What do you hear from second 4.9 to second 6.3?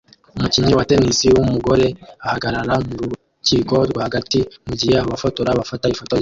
abafotora bafata ifoto ye